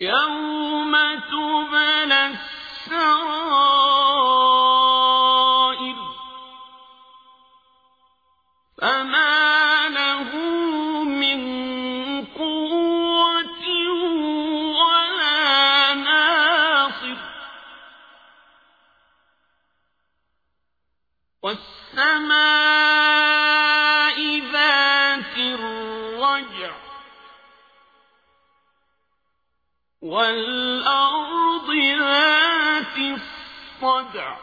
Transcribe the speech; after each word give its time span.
يوم 0.00 0.92
تبلى 1.30 2.26
السرائر 2.26 3.52
فما 8.78 9.88
له 9.88 10.30
من 11.04 11.40
قوة 12.26 13.64
ولا 14.80 15.94
ناصر 15.94 17.16
والسماء 23.02 24.38
ذات 24.52 25.36
الرجع 25.36 26.91
والأرض 30.02 31.70
ذات 31.98 32.98
الصدع. 32.98 34.36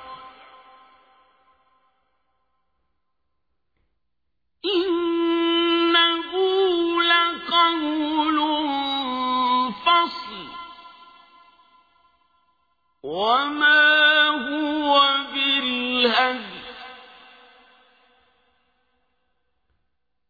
إنه 4.66 6.32
لقول 7.04 8.40
فصل. 9.72 10.48
وما 13.04 14.28
هو 14.30 15.18
بالهزل 15.34 16.60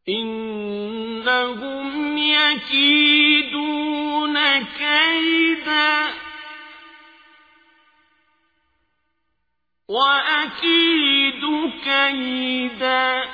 إنهم 0.09 1.87
يكيدون 2.17 3.88
كيدا 4.77 6.13
وأكيد 9.87 11.43
كيدا 11.83 13.25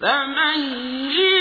فمهل 0.00 1.37